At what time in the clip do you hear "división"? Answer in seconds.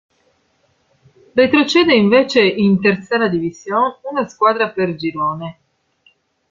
3.27-3.97